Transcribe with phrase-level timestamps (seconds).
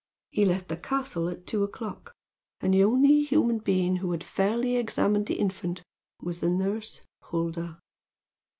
[0.31, 2.11] He left the castle at two o'clock;
[2.59, 5.83] and the only human being who had fairly examined the infant
[6.23, 7.77] was the nurse, Huldah.